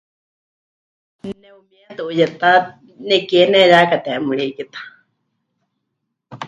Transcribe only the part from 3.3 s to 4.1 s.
neheyaka